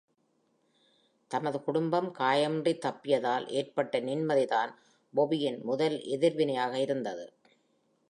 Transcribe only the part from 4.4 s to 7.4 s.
தான் Bobby-யின் முதல் எதிர்வினையாக இருந்தது.